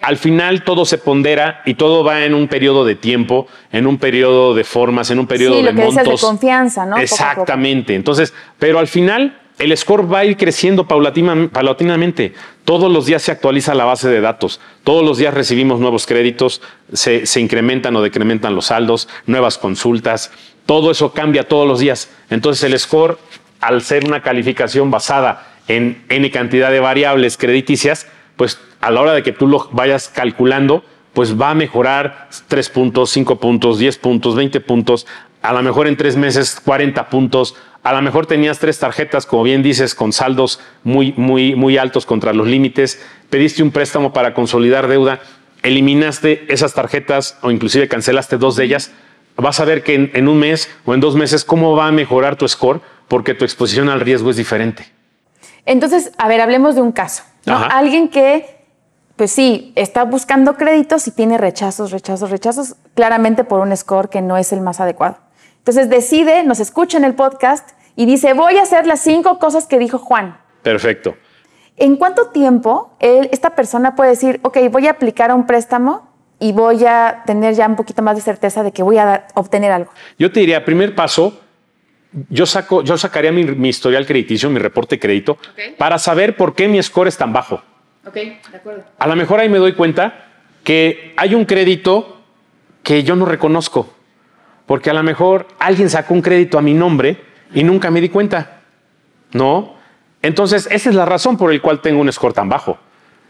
[0.00, 3.98] Al final todo se pondera y todo va en un periodo de tiempo, en un
[3.98, 6.20] periodo de formas, en un periodo sí, de lo que montos.
[6.20, 6.96] de confianza, ¿no?
[6.96, 7.94] Exactamente.
[7.94, 12.34] Entonces, pero al final el score va a ir creciendo paulatinamente.
[12.66, 14.60] Todos los días se actualiza la base de datos.
[14.82, 16.60] Todos los días recibimos nuevos créditos,
[16.92, 20.32] se, incrementan o decrementan los saldos, nuevas consultas.
[20.66, 22.10] Todo eso cambia todos los días.
[22.28, 23.18] Entonces el score
[23.60, 29.14] al ser una calificación basada en N cantidad de variables crediticias, pues a la hora
[29.14, 33.96] de que tú lo vayas calculando, pues va a mejorar 3 puntos, 5 puntos, 10
[33.98, 35.06] puntos, 20 puntos,
[35.40, 37.54] a lo mejor en tres meses 40 puntos,
[37.86, 42.04] a lo mejor tenías tres tarjetas, como bien dices, con saldos muy, muy, muy altos
[42.04, 45.20] contra los límites, pediste un préstamo para consolidar deuda,
[45.62, 48.90] eliminaste esas tarjetas o inclusive cancelaste dos de ellas,
[49.36, 51.92] vas a ver que en, en un mes o en dos meses cómo va a
[51.92, 54.90] mejorar tu score porque tu exposición al riesgo es diferente.
[55.64, 57.22] Entonces, a ver, hablemos de un caso.
[57.46, 58.64] Alguien que,
[59.14, 64.22] pues sí, está buscando créditos y tiene rechazos, rechazos, rechazos, claramente por un score que
[64.22, 65.18] no es el más adecuado.
[65.58, 69.66] Entonces decide, nos escucha en el podcast y dice, voy a hacer las cinco cosas
[69.66, 70.38] que dijo Juan.
[70.62, 71.16] Perfecto.
[71.78, 76.08] ¿En cuánto tiempo él- esta persona puede decir, ok, voy a aplicar a un préstamo
[76.38, 79.26] y voy a tener ya un poquito más de certeza de que voy a dar-
[79.34, 79.90] obtener algo?
[80.18, 81.40] Yo te diría, primer paso,
[82.30, 85.38] yo, saco, yo sacaría mi, mi historial crediticio, mi reporte de crédito,
[85.78, 87.62] para saber por qué mi score es tan bajo.
[88.06, 88.84] Ok, de acuerdo.
[88.98, 90.24] A lo mejor ahí me doy cuenta
[90.64, 92.20] que hay un crédito
[92.82, 93.88] que yo no reconozco,
[94.64, 97.20] porque a lo mejor alguien sacó un crédito a mi nombre
[97.54, 98.60] y nunca me di cuenta,
[99.32, 99.76] ¿no?
[100.22, 102.78] Entonces, esa es la razón por la cual tengo un score tan bajo.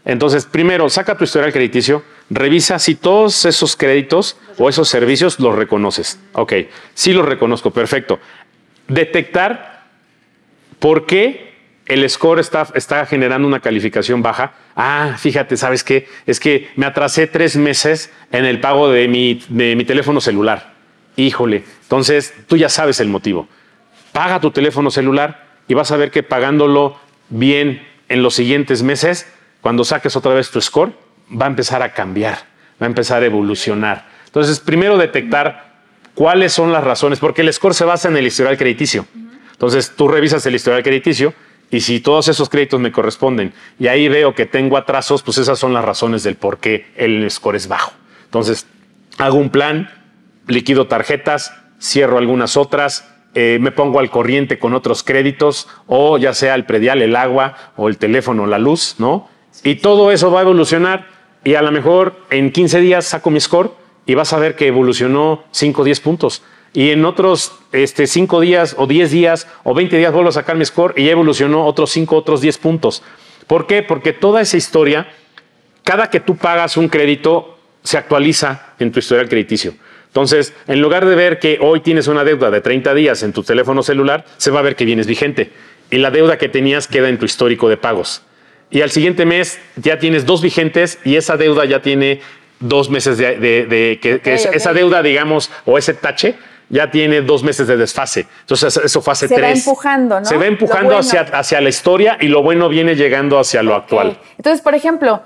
[0.05, 5.55] Entonces, primero, saca tu historial crediticio, revisa si todos esos créditos o esos servicios los
[5.55, 6.19] reconoces.
[6.33, 6.53] Ok,
[6.93, 8.19] sí los reconozco, perfecto.
[8.87, 9.77] Detectar
[10.79, 11.53] ¿Por qué
[11.87, 14.53] el score está, generando una calificación baja?
[14.75, 16.07] Ah, fíjate, ¿sabes qué?
[16.25, 20.73] Es que me atrasé tres meses en el pago de mi teléfono celular.
[21.15, 23.47] Híjole, entonces tú ya sabes el motivo.
[24.17, 26.97] Paga tu teléfono celular y vas a ver que pagándolo
[27.29, 30.91] bien en los siguientes meses, cuando saques otra vez tu score,
[31.29, 32.33] va a empezar a cambiar,
[32.81, 34.07] va a empezar a evolucionar.
[34.25, 35.83] Entonces, primero detectar
[36.15, 39.05] cuáles son las razones, porque el score se basa en el historial crediticio.
[39.51, 41.35] Entonces, tú revisas el historial crediticio
[41.69, 45.59] y si todos esos créditos me corresponden y ahí veo que tengo atrasos, pues esas
[45.59, 47.91] son las razones del por qué el score es bajo.
[48.25, 48.65] Entonces,
[49.19, 49.91] hago un plan,
[50.47, 56.33] liquido tarjetas, cierro algunas otras, eh, me pongo al corriente con otros créditos o ya
[56.33, 59.29] sea el predial, el agua o el teléfono, la luz, ¿no?
[59.63, 61.05] Y todo eso va a evolucionar
[61.43, 63.73] y a lo mejor en 15 días saco mi score
[64.07, 66.41] y vas a ver que evolucionó 5 o 10 puntos.
[66.73, 70.55] Y en otros este, 5 días o 10 días o 20 días vuelvo a sacar
[70.55, 73.03] mi score y ya evolucionó otros 5, otros 10 puntos.
[73.45, 73.83] ¿Por qué?
[73.83, 75.09] Porque toda esa historia,
[75.83, 79.75] cada que tú pagas un crédito, se actualiza en tu historial crediticio.
[80.17, 83.43] Entonces, en lugar de ver que hoy tienes una deuda de 30 días en tu
[83.43, 85.51] teléfono celular, se va a ver que vienes vigente.
[85.91, 88.23] Y la deuda que tenías queda en tu histórico de pagos.
[88.71, 92.21] Y al siguiente mes ya tienes dos vigentes y esa deuda ya tiene
[92.59, 96.33] dos meses de, de- de- que, esa deuda, digamos, o ese tache
[96.67, 98.25] ya tiene dos meses de desfase.
[98.41, 99.59] Entonces eso fue hace Se va tres.
[99.59, 100.25] empujando, ¿no?
[100.25, 100.99] Se va empujando bueno.
[100.99, 104.17] hacia, hacia la historia y lo bueno viene llegando hacia lo actual.
[104.37, 105.21] Entonces, por ejemplo,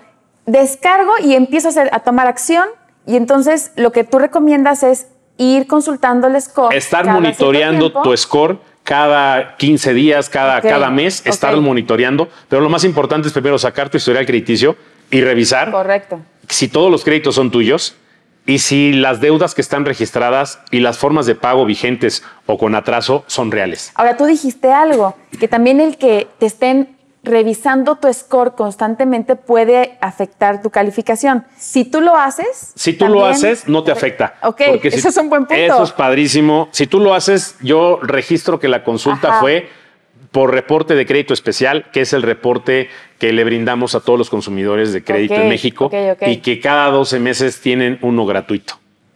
[0.46, 2.66] descargo y empiezo a, hacer, a tomar acción
[3.06, 6.76] y entonces lo que tú recomiendas es ir consultando el score.
[6.76, 12.30] Estar monitoreando tu score cada 15 días, cada, cada mes, estar monitoreando.
[12.50, 14.76] Pero lo más importante es primero sacar tu historial crediticio
[15.10, 16.20] y revisar Correcto.
[16.48, 17.96] si todos los créditos son tuyos
[18.46, 22.76] y si las deudas que están registradas y las formas de pago vigentes o con
[22.76, 23.92] atraso son reales.
[23.96, 29.98] Ahora, tú dijiste algo, que también el que te estén revisando tu score constantemente puede
[30.02, 31.46] afectar tu calificación.
[31.58, 32.72] Si tú lo haces...
[32.76, 34.36] Si tú lo haces, no te afecta.
[34.42, 35.62] Ok, Porque si- eso es un buen punto.
[35.62, 36.68] Eso es padrísimo.
[36.72, 39.40] Si tú lo haces, yo registro que la consulta Ajá.
[39.40, 39.70] fue
[40.32, 44.30] por reporte de crédito especial, que es el reporte que le brindamos a todos los
[44.30, 46.28] consumidores de crédito en México ok, ok.
[46.28, 48.76] y que cada 12 meses tienen uno gratuito.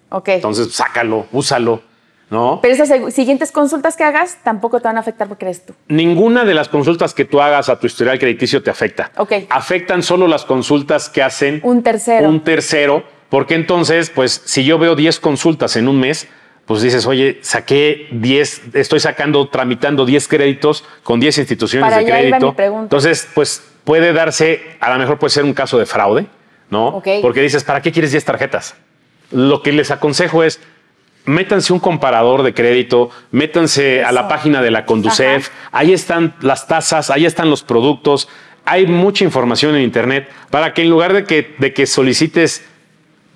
[0.09, 0.27] Ok.
[0.29, 1.81] Entonces, sácalo, úsalo,
[2.29, 2.59] ¿no?
[2.61, 5.73] Pero esas siguientes consultas que hagas tampoco te van a afectar porque eres tú.
[5.87, 9.11] Ninguna de las consultas que tú hagas a tu historial crediticio te afecta.
[9.17, 9.33] Ok.
[9.49, 12.27] Afectan solo las consultas que hacen Un tercero.
[12.27, 16.27] un tercero, porque entonces, pues, si yo veo 10 consultas en un mes,
[16.65, 22.11] pues dices, oye, saqué 10, estoy sacando, tramitando 10 créditos con 10 instituciones Para de
[22.11, 22.55] crédito.
[22.57, 26.25] Entonces, pues, puede darse, a lo mejor puede ser un caso de fraude,
[26.71, 26.87] ¿no?
[26.87, 27.07] Ok.
[27.21, 28.73] Porque dices, ¿para qué quieres 10 tarjetas?
[29.31, 30.59] Lo que les aconsejo es,
[31.25, 36.67] métanse un comparador de crédito, métanse a la página de la Conducef, ahí están las
[36.67, 38.29] tasas, ahí están los productos,
[38.65, 42.65] hay mucha información en Internet para que en lugar de que, de que solicites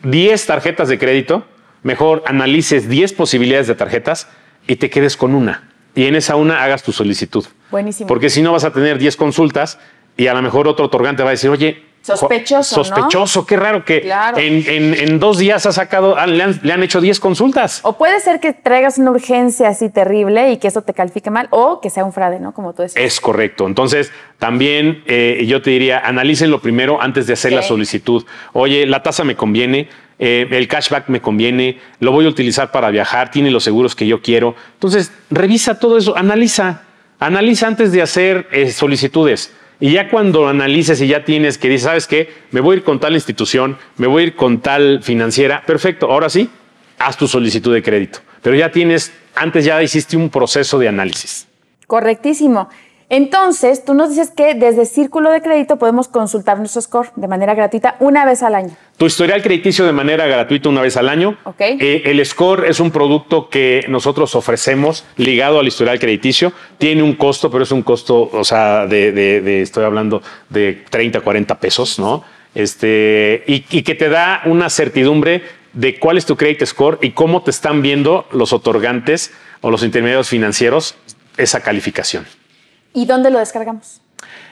[0.03, 1.45] 10 tarjetas de crédito,
[1.83, 4.27] mejor analices 10 posibilidades de tarjetas
[4.67, 5.69] y te quedes con una.
[5.95, 7.45] Y en esa una hagas tu solicitud.
[7.71, 8.07] Buenísimo.
[8.07, 9.79] Porque si no vas a tener 10 consultas
[10.17, 12.77] y a lo mejor otro otorgante va a decir, oye, Sospechoso.
[12.77, 12.83] ¿no?
[12.83, 14.37] Sospechoso, qué raro que Claro.
[14.37, 17.81] en, en- en dos días ha sacado, le han, le han hecho 10 consultas.
[17.83, 21.47] O puede ser que traigas una urgencia así terrible y que eso te califique mal,
[21.51, 22.53] o que sea un fraude, ¿no?
[22.53, 23.03] Como tú decías.
[23.03, 23.67] Es correcto.
[23.67, 28.25] Entonces, también eh, yo te diría, analícenlo primero antes de hacer la solicitud.
[28.53, 32.89] Oye, la tasa me conviene, eh, el cashback me conviene, lo voy a utilizar para
[32.89, 34.55] viajar, tiene los seguros que yo quiero.
[34.73, 36.81] Entonces, revisa todo eso, analiza,
[37.19, 39.53] analiza antes de hacer eh, solicitudes.
[39.81, 42.33] Y ya cuando analices y ya tienes que dices, ¿sabes qué?
[42.51, 45.63] Me voy a ir con tal institución, me voy a ir con tal financiera.
[45.65, 46.49] Perfecto, ahora sí,
[46.97, 48.19] haz tu solicitud de crédito.
[48.41, 51.47] Pero ya tienes, antes ya hiciste un proceso de análisis.
[51.87, 52.69] Correctísimo.
[53.11, 57.55] Entonces, tú nos dices que desde Círculo de Crédito podemos consultar nuestro score de manera
[57.55, 58.75] gratuita una vez al año.
[58.97, 61.35] Tu historial crediticio de manera gratuita una vez al año.
[61.43, 61.55] Ok.
[61.59, 66.53] Eh, el score es un producto que nosotros ofrecemos ligado al historial crediticio.
[66.77, 70.83] Tiene un costo, pero es un costo, o sea, de, de- de- estoy hablando de
[70.91, 72.23] 30, 40 pesos, ¿no?
[72.53, 75.41] Este, y, y que te da una certidumbre
[75.73, 79.81] de cuál es tu credit score y cómo te están viendo los otorgantes o los
[79.83, 80.95] intermediarios financieros
[81.37, 82.25] esa calificación.
[82.93, 84.01] ¿Y dónde lo descargamos?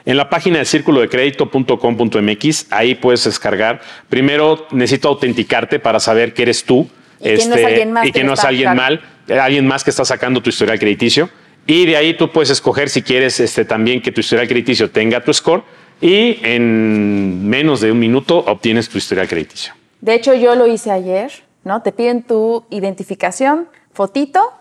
[0.05, 3.81] En la página de círculo de crédito.com.mx, ahí puedes descargar.
[4.09, 6.87] Primero necesito autenticarte para saber que eres tú.
[7.19, 9.01] este, Y que no es alguien más y que que no es alguien mal,
[9.41, 11.29] alguien más que está sacando tu historial crediticio.
[11.65, 15.21] Y de ahí tú puedes escoger si quieres este, también que tu historial crediticio tenga
[15.21, 15.63] tu score.
[15.99, 19.73] Y en menos de un minuto obtienes tu historial crediticio.
[19.99, 21.31] De hecho, yo lo hice ayer,
[21.63, 21.81] ¿no?
[21.81, 24.53] Te piden tu identificación, fotito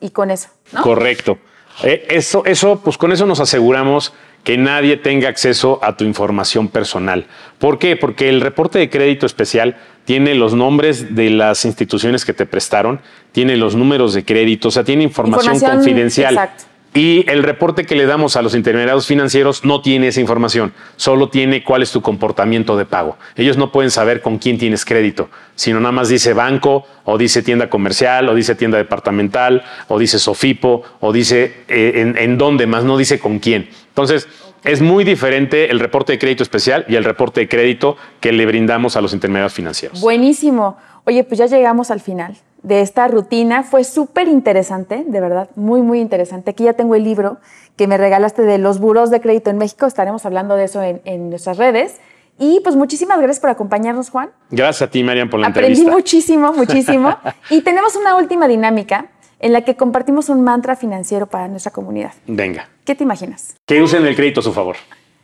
[0.00, 0.82] y con eso, ¿no?
[0.82, 1.38] Correcto.
[1.82, 4.12] Eh, eso, eso, pues con eso nos aseguramos
[4.44, 7.26] que nadie tenga acceso a tu información personal.
[7.58, 7.96] ¿Por qué?
[7.96, 13.00] Porque el reporte de crédito especial tiene los nombres de las instituciones que te prestaron,
[13.32, 16.34] tiene los números de crédito, o sea, tiene información, Información, confidencial.
[16.34, 16.64] exacto.
[16.96, 21.28] Y el reporte que le damos a los intermediarios financieros no tiene esa información, solo
[21.28, 23.16] tiene cuál es tu comportamiento de pago.
[23.34, 27.42] Ellos no pueden saber con quién tienes crédito, sino nada más dice banco, o dice
[27.42, 32.68] tienda comercial, o dice tienda departamental, o dice Sofipo, o dice eh, en, en dónde,
[32.68, 33.68] más no dice con quién.
[33.88, 34.28] Entonces,
[34.62, 38.46] es muy diferente el reporte de crédito especial y el reporte de crédito que le
[38.46, 40.00] brindamos a los intermediarios financieros.
[40.00, 40.78] Buenísimo.
[41.06, 43.62] Oye, pues ya llegamos al final de esta rutina.
[43.62, 46.50] Fue súper interesante, de verdad, muy, muy interesante.
[46.50, 47.36] Aquí ya tengo el libro
[47.76, 49.86] que me regalaste de los buros de crédito en México.
[49.86, 52.00] Estaremos hablando de eso en, en nuestras redes.
[52.38, 54.30] Y pues muchísimas gracias por acompañarnos, Juan.
[54.50, 55.92] Gracias a ti, Marian, por la Aprendí entrevista.
[55.92, 57.16] muchísimo, muchísimo.
[57.50, 62.12] y tenemos una última dinámica en la que compartimos un mantra financiero para nuestra comunidad.
[62.26, 63.54] Venga, ¿Qué te imaginas?
[63.66, 64.76] que usen el crédito a su favor.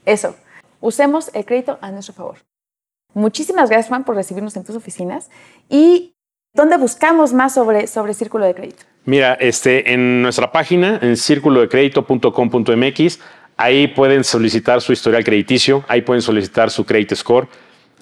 [0.05, 0.37] Eso,
[0.81, 2.37] usemos el crédito a nuestro favor.
[3.15, 5.31] Muchísimas gracias, Juan, por recibirnos en tus oficinas.
[5.69, 6.15] ¿Y
[6.55, 8.85] dónde buscamos más sobre, sobre Círculo de Crédito?
[9.05, 13.21] Mira, este, en nuestra página, en círculodecredito.com.mx,
[13.57, 17.49] ahí pueden solicitar su historial crediticio, ahí pueden solicitar su credit score.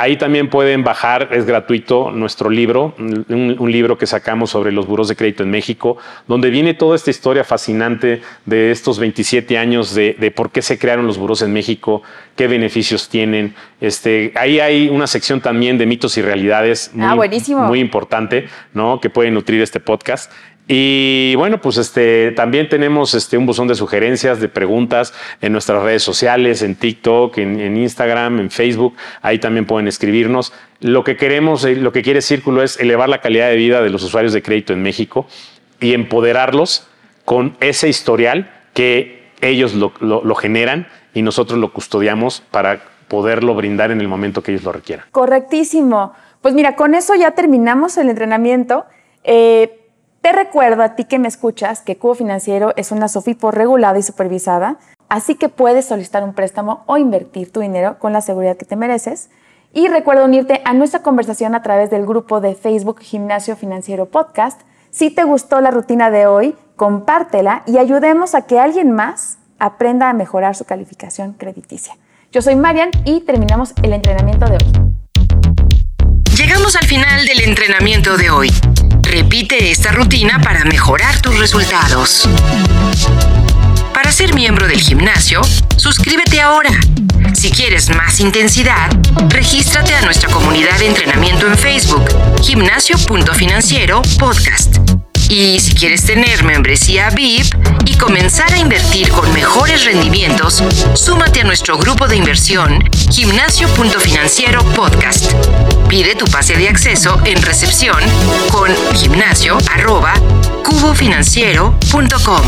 [0.00, 4.86] Ahí también pueden bajar, es gratuito, nuestro libro, un, un libro que sacamos sobre los
[4.86, 5.96] buros de crédito en México,
[6.28, 10.78] donde viene toda esta historia fascinante de estos 27 años de, de por qué se
[10.78, 12.02] crearon los buros en México,
[12.36, 13.54] qué beneficios tienen.
[13.80, 17.62] Este, ahí hay una sección también de mitos y realidades muy, Ah, buenísimo.
[17.64, 19.00] muy importante, ¿no?
[19.00, 20.30] Que puede nutrir este podcast.
[20.70, 25.82] Y bueno, pues este, también tenemos este, un buzón de sugerencias, de preguntas en nuestras
[25.82, 28.94] redes sociales, en TikTok, en, Instagram, en Facebook.
[29.22, 30.52] Ahí también pueden escribirnos.
[30.80, 33.88] Lo que queremos, eh, lo que quiere Círculo es elevar la calidad de vida de
[33.88, 35.26] los usuarios de crédito en México
[35.80, 36.86] y empoderarlos
[37.24, 43.54] con ese historial que ellos lo, lo- lo generan y nosotros lo custodiamos para poderlo
[43.54, 45.06] brindar en el momento que ellos lo requieran.
[45.12, 46.12] Correctísimo.
[46.42, 48.84] Pues mira, con eso ya terminamos el entrenamiento.
[49.24, 49.77] Eh,
[50.20, 54.02] te recuerdo a ti que me escuchas que Cubo Financiero es una SOFIPO regulada y
[54.02, 54.76] supervisada,
[55.08, 58.76] así que puedes solicitar un préstamo o invertir tu dinero con la seguridad que te
[58.76, 59.30] mereces.
[59.72, 64.60] Y recuerda unirte a nuestra conversación a través del grupo de Facebook Gimnasio Financiero Podcast.
[64.90, 70.08] Si te gustó la rutina de hoy, compártela y ayudemos a que alguien más aprenda
[70.08, 71.96] a mejorar su calificación crediticia.
[72.32, 74.72] Yo soy Marian y terminamos el entrenamiento de hoy.
[76.36, 78.50] Llegamos al final del entrenamiento de hoy.
[79.08, 82.28] Repite esta rutina para mejorar tus resultados.
[83.94, 85.40] Para ser miembro del gimnasio,
[85.78, 86.70] suscríbete ahora.
[87.32, 88.90] Si quieres más intensidad,
[89.30, 92.06] regístrate a nuestra comunidad de entrenamiento en Facebook,
[92.42, 94.97] gimnasio.financiero podcast.
[95.28, 97.54] Y si quieres tener membresía VIP
[97.84, 100.62] y comenzar a invertir con mejores rendimientos,
[100.94, 105.32] súmate a nuestro grupo de inversión Gimnasio.financiero podcast.
[105.88, 107.98] Pide tu pase de acceso en recepción
[108.50, 110.14] con gimnasio arroba
[110.64, 112.42] cubofinanciero.com.